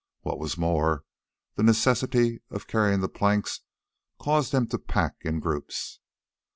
What 0.21 0.39
was 0.39 0.57
more, 0.57 1.05
the 1.57 1.61
necessity 1.61 2.41
of 2.49 2.65
carrying 2.65 3.01
the 3.01 3.07
planks 3.07 3.61
caused 4.19 4.51
them 4.51 4.65
to 4.69 4.79
pack 4.79 5.17
in 5.21 5.39
groups. 5.39 5.99